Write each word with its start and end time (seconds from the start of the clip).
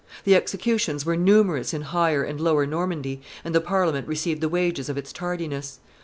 The 0.23 0.33
executions 0.33 1.05
were 1.05 1.15
numerous 1.15 1.75
in 1.75 1.81
Higher 1.83 2.23
and 2.23 2.41
Lower 2.41 2.65
Normandy, 2.65 3.21
and 3.45 3.53
the 3.53 3.61
Parliament 3.61 4.07
received 4.07 4.41
the 4.41 4.49
wages 4.49 4.89
of 4.89 4.97
its 4.97 5.13
tardiness. 5.13 5.79